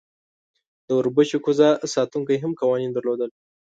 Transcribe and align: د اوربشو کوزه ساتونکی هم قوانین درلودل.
د 0.85 0.87
اوربشو 0.97 1.37
کوزه 1.45 1.69
ساتونکی 1.93 2.37
هم 2.41 2.51
قوانین 2.61 2.91
درلودل. 2.93 3.29